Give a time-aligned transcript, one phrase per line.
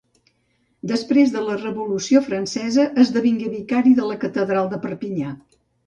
[0.91, 5.41] Després de la Revolució francesa esdevingué vicari de la catedral de Perpinyà.